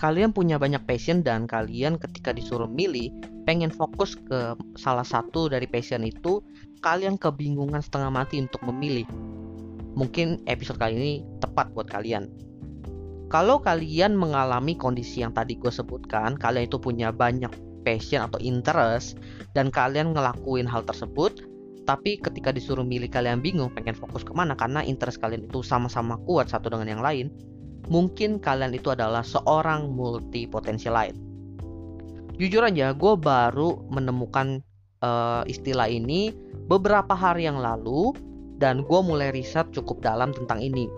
[0.00, 3.12] kalian punya banyak passion dan kalian ketika disuruh milih
[3.44, 6.40] pengen fokus ke salah satu dari passion itu
[6.80, 9.04] kalian kebingungan setengah mati untuk memilih.
[9.92, 11.14] Mungkin episode kali ini
[11.44, 12.32] tepat buat kalian.
[13.28, 17.52] Kalau kalian mengalami kondisi yang tadi gue sebutkan kalian itu punya banyak
[17.84, 19.20] passion atau interest
[19.52, 21.44] dan kalian ngelakuin hal tersebut
[21.84, 26.20] tapi ketika disuruh milih kalian bingung pengen fokus ke mana karena interest kalian itu sama-sama
[26.28, 27.32] kuat satu dengan yang lain
[27.88, 31.16] mungkin kalian itu adalah seorang multi potentialite.
[32.40, 34.64] Jujur aja, gue baru menemukan
[35.04, 36.32] uh, istilah ini
[36.68, 38.16] beberapa hari yang lalu
[38.60, 40.88] dan gue mulai riset cukup dalam tentang ini.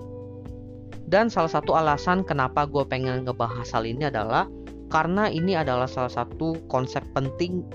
[1.06, 4.48] Dan salah satu alasan kenapa gue pengen ngebahas hal ini adalah
[4.88, 7.66] karena ini adalah salah satu konsep penting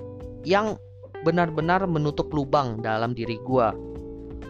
[0.48, 0.80] yang
[1.26, 3.68] benar-benar menutup lubang dalam diri gue.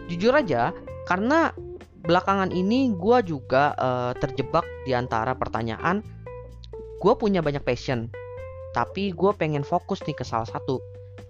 [0.08, 0.70] Jujur aja,
[1.08, 1.52] karena
[2.08, 6.00] belakangan ini gue juga uh, terjebak di antara pertanyaan
[6.98, 8.08] gue punya banyak passion
[8.76, 10.80] tapi gue pengen fokus nih ke salah satu.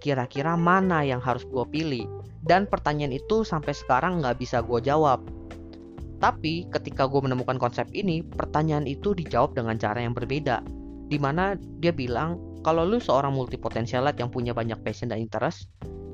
[0.02, 2.06] Kira-kira mana yang harus gue pilih?
[2.42, 5.22] Dan pertanyaan itu sampai sekarang nggak bisa gue jawab.
[6.18, 10.66] Tapi ketika gue menemukan konsep ini pertanyaan itu dijawab dengan cara yang berbeda
[11.08, 15.70] di mana dia bilang kalau lu seorang multipotensialat yang punya banyak passion dan interest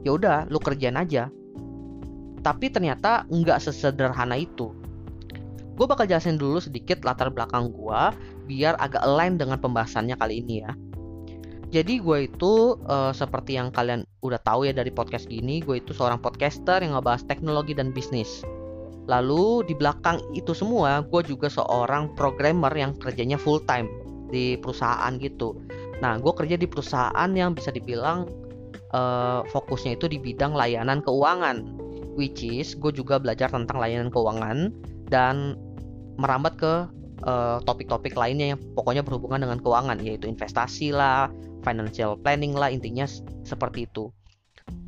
[0.07, 1.33] ya udah lu kerjain aja
[2.45, 4.77] tapi ternyata nggak sesederhana itu.
[5.75, 8.01] Gue bakal jelasin dulu sedikit latar belakang gue
[8.47, 10.73] biar agak align dengan pembahasannya kali ini ya.
[11.75, 15.91] Jadi gue itu uh, seperti yang kalian udah tahu ya dari podcast gini, gue itu
[15.91, 18.47] seorang podcaster yang ngebahas teknologi dan bisnis.
[19.11, 23.91] Lalu di belakang itu semua, gue juga seorang programmer yang kerjanya full time
[24.31, 25.59] di perusahaan gitu.
[25.99, 28.31] Nah, gue kerja di perusahaan yang bisa dibilang
[28.95, 31.84] uh, fokusnya itu di bidang layanan keuangan
[32.15, 34.71] which is gue juga belajar tentang layanan keuangan
[35.11, 35.59] dan
[36.17, 36.73] merambat ke
[37.27, 41.31] uh, topik-topik lainnya yang pokoknya berhubungan dengan keuangan yaitu investasi lah,
[41.67, 43.05] financial planning lah intinya
[43.43, 44.11] seperti itu.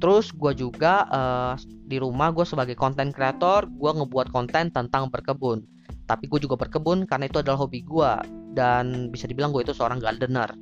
[0.00, 5.65] Terus gue juga uh, di rumah gue sebagai content creator gue ngebuat konten tentang berkebun.
[6.06, 8.12] Tapi gue juga berkebun karena itu adalah hobi gue
[8.55, 10.55] dan bisa dibilang gue itu seorang gardener.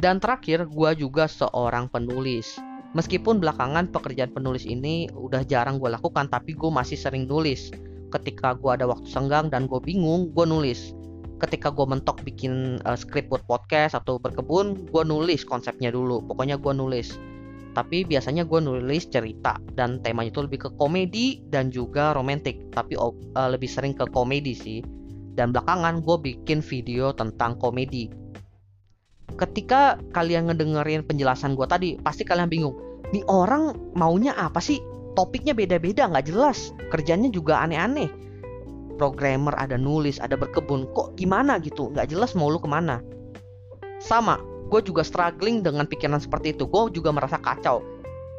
[0.00, 2.56] Dan terakhir gue juga seorang penulis
[2.90, 7.70] Meskipun belakangan pekerjaan penulis ini udah jarang gue lakukan, tapi gue masih sering nulis.
[8.10, 10.90] Ketika gue ada waktu senggang dan gue bingung, gue nulis.
[11.38, 16.18] Ketika gue mentok bikin uh, skrip buat podcast atau berkebun, gue nulis konsepnya dulu.
[16.26, 17.14] Pokoknya gue nulis.
[17.70, 22.58] Tapi biasanya gue nulis cerita dan temanya itu lebih ke komedi dan juga romantis.
[22.74, 23.14] Tapi uh,
[23.46, 24.82] lebih sering ke komedi sih.
[25.38, 28.10] Dan belakangan gue bikin video tentang komedi
[29.38, 32.74] ketika kalian ngedengerin penjelasan gue tadi pasti kalian bingung
[33.10, 34.78] nih orang maunya apa sih?
[35.18, 36.70] Topiknya beda-beda nggak jelas.
[36.94, 38.08] Kerjanya juga aneh-aneh.
[38.94, 41.90] Programmer ada nulis ada berkebun kok gimana gitu?
[41.90, 43.02] Nggak jelas mau lu ke mana.
[43.98, 44.38] Sama
[44.70, 46.70] gue juga struggling dengan pikiran seperti itu.
[46.70, 47.82] Gue juga merasa kacau.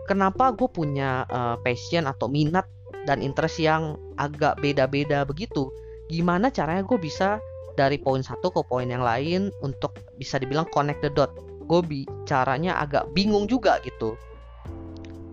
[0.07, 2.65] Kenapa gue punya uh, passion atau minat
[3.03, 5.69] dan interest yang agak beda-beda begitu?
[6.07, 7.43] Gimana caranya gue bisa
[7.77, 11.31] dari poin satu ke poin yang lain untuk bisa dibilang connect the dot.
[11.69, 14.19] Gue caranya agak bingung juga gitu.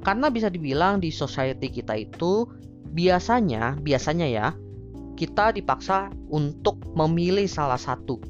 [0.06, 2.46] Karena bisa dibilang di society kita itu
[2.94, 4.46] biasanya biasanya ya
[5.18, 8.22] kita dipaksa untuk memilih salah satu.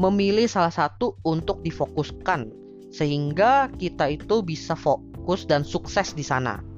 [0.00, 2.48] Memilih salah satu untuk difokuskan
[2.90, 6.69] sehingga kita itu bisa fokus dan sukses di sana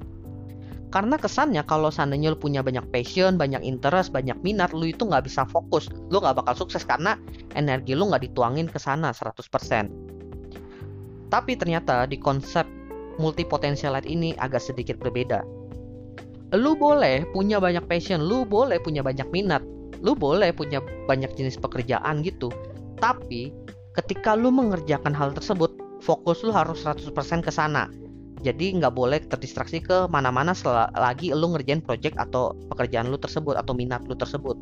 [0.93, 5.25] karena kesannya kalau seandainya lu punya banyak passion, banyak interest, banyak minat, lu itu nggak
[5.25, 7.17] bisa fokus, lu nggak bakal sukses karena
[7.57, 9.89] energi lu nggak dituangin ke sana 100%.
[11.33, 12.69] Tapi ternyata di konsep
[13.17, 15.41] multipotensialite ini agak sedikit berbeda.
[16.53, 19.65] Lu boleh punya banyak passion, lu boleh punya banyak minat,
[20.05, 20.77] lu boleh punya
[21.09, 22.53] banyak jenis pekerjaan gitu.
[23.01, 23.49] Tapi
[23.97, 25.73] ketika lu mengerjakan hal tersebut,
[26.05, 27.09] fokus lu harus 100%
[27.41, 27.89] ke sana
[28.43, 33.71] jadi nggak boleh terdistraksi ke mana-mana selagi lu ngerjain project atau pekerjaan lu tersebut atau
[33.71, 34.59] minat lu tersebut.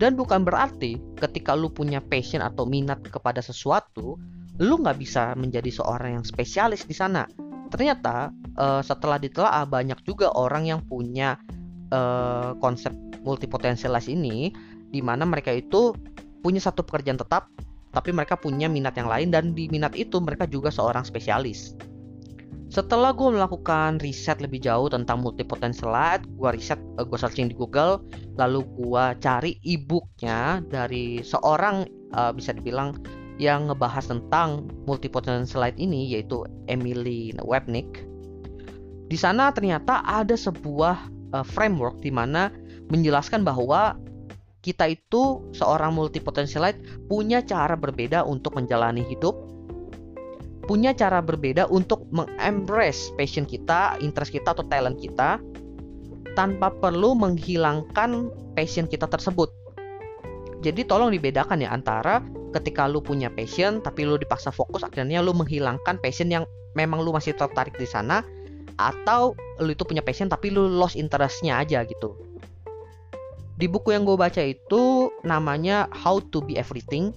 [0.00, 4.16] Dan bukan berarti ketika lu punya passion atau minat kepada sesuatu
[4.56, 7.28] lu nggak bisa menjadi seorang yang spesialis di sana.
[7.68, 11.36] Ternyata uh, setelah ditelaah banyak juga orang yang punya
[11.92, 14.48] uh, konsep multipotensialis ini
[14.88, 15.92] di mana mereka itu
[16.40, 17.52] punya satu pekerjaan tetap
[17.92, 21.76] tapi mereka punya minat yang lain dan di minat itu mereka juga seorang spesialis
[22.70, 28.06] setelah gue melakukan riset lebih jauh tentang multipotentialite, gue riset, uh, gue searching di Google,
[28.38, 31.82] lalu gue cari e-booknya dari seorang
[32.14, 32.94] uh, bisa dibilang
[33.42, 38.06] yang ngebahas tentang multipotentialite ini yaitu Emily Webnick.
[39.10, 42.54] Di sana ternyata ada sebuah uh, framework di mana
[42.86, 43.98] menjelaskan bahwa
[44.62, 46.78] kita itu seorang multi potentialite
[47.10, 49.34] punya cara berbeda untuk menjalani hidup,
[50.70, 55.42] punya cara berbeda untuk mengembrace passion kita, interest kita atau talent kita
[56.38, 59.50] tanpa perlu menghilangkan passion kita tersebut.
[60.62, 62.22] Jadi tolong dibedakan ya antara
[62.54, 66.46] ketika lu punya passion tapi lu dipaksa fokus akhirnya lu menghilangkan passion yang
[66.78, 68.22] memang lu masih tertarik di sana
[68.78, 72.14] atau lu itu punya passion tapi lu lost interestnya aja gitu.
[73.58, 77.10] Di buku yang gue baca itu namanya How to Be Everything.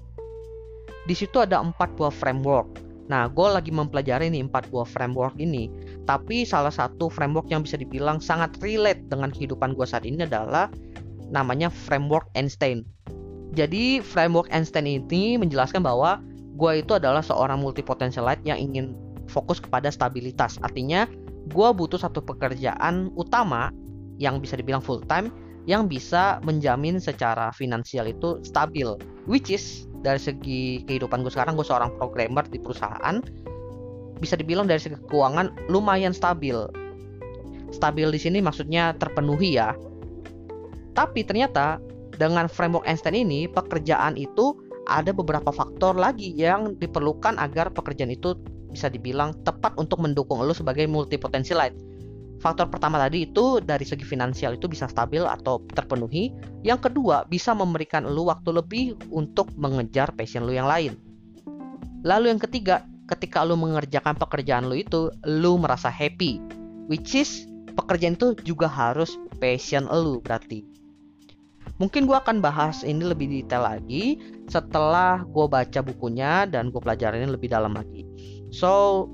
[1.06, 2.93] Di situ ada empat buah framework.
[3.14, 5.70] Nah, gue lagi mempelajari nih empat buah framework ini.
[6.10, 10.74] Tapi salah satu framework yang bisa dibilang sangat relate dengan kehidupan gue saat ini adalah
[11.30, 12.82] namanya framework Einstein.
[13.54, 16.26] Jadi framework Einstein ini menjelaskan bahwa
[16.58, 18.98] gue itu adalah seorang multipotentialite yang ingin
[19.30, 20.58] fokus kepada stabilitas.
[20.66, 21.06] Artinya
[21.54, 23.70] gue butuh satu pekerjaan utama
[24.18, 25.30] yang bisa dibilang full time
[25.70, 29.00] yang bisa menjamin secara finansial itu stabil
[29.30, 33.24] which is dari segi kehidupan gue sekarang gue seorang programmer di perusahaan
[34.20, 36.56] bisa dibilang dari segi keuangan lumayan stabil.
[37.72, 39.74] Stabil di sini maksudnya terpenuhi ya.
[40.94, 41.82] Tapi ternyata
[42.20, 44.54] dengan framework Einstein ini pekerjaan itu
[44.86, 48.38] ada beberapa faktor lagi yang diperlukan agar pekerjaan itu
[48.70, 51.93] bisa dibilang tepat untuk mendukung lo sebagai multi potentialite
[52.44, 56.36] Faktor pertama tadi itu dari segi finansial itu bisa stabil atau terpenuhi.
[56.60, 61.00] Yang kedua, bisa memberikan lu waktu lebih untuk mengejar passion lu yang lain.
[62.04, 66.44] Lalu yang ketiga, ketika lu mengerjakan pekerjaan lu itu, lu merasa happy.
[66.92, 67.48] Which is
[67.80, 70.68] pekerjaan itu juga harus passion lu berarti.
[71.80, 74.20] Mungkin gue akan bahas ini lebih detail lagi
[74.52, 78.04] setelah gue baca bukunya dan gue pelajarin lebih dalam lagi.
[78.52, 79.08] So,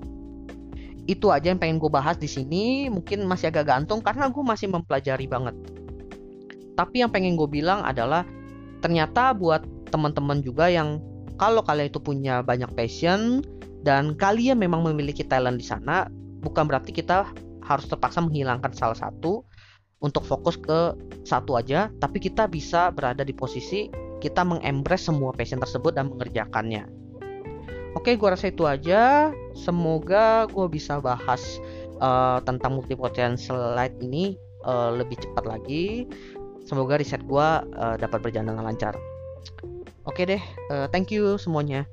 [1.10, 2.86] itu aja yang pengen gue bahas di sini.
[2.94, 5.58] Mungkin masih agak gantung karena gue masih mempelajari banget.
[6.78, 8.24] Tapi yang pengen gue bilang adalah
[8.86, 11.02] ternyata buat teman-teman juga yang
[11.42, 13.42] kalau kalian itu punya banyak passion
[13.82, 16.08] dan kalian memang memiliki talent di sana
[16.46, 17.28] bukan berarti kita
[17.66, 19.44] harus terpaksa menghilangkan salah satu
[20.00, 20.96] untuk fokus ke
[21.28, 27.00] satu aja tapi kita bisa berada di posisi kita mengembrace semua passion tersebut dan mengerjakannya.
[27.98, 29.34] Oke, gue rasa itu aja.
[29.60, 31.60] Semoga gue bisa bahas
[32.00, 36.08] uh, tentang multipotential light ini uh, lebih cepat lagi.
[36.64, 38.96] Semoga riset gue uh, dapat berjalan dengan lancar.
[40.08, 40.42] Oke deh,
[40.72, 41.84] uh, thank you semuanya.